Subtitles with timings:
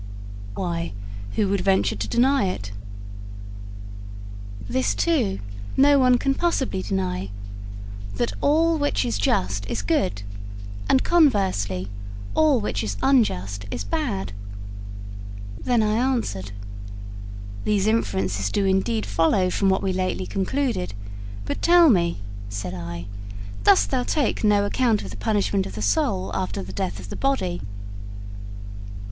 [0.55, 0.93] 'Why,
[1.35, 2.71] who would venture to deny it?'
[4.67, 5.39] 'This, too,
[5.77, 7.29] no one can possibly deny
[8.15, 10.23] that all which is just is good,
[10.89, 11.87] and, conversely,
[12.33, 14.33] all which is unjust is bad.'
[15.63, 16.51] Then I answered:
[17.65, 20.95] 'These inferences do indeed follow from what we lately concluded;
[21.45, 22.17] but tell me,'
[22.49, 23.05] said I,
[23.63, 27.09] 'dost thou take no account of the punishment of the soul after the death of
[27.09, 27.61] the body?'